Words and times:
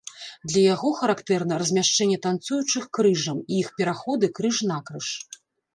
Для 0.51 0.61
яго 0.73 0.89
характэрна 0.99 1.59
размяшчэнне 1.63 2.17
танцуючых 2.25 2.83
крыжам 3.01 3.37
і 3.51 3.61
іх 3.61 3.67
пераходы 3.79 4.25
крыж-накрыж. 4.41 5.07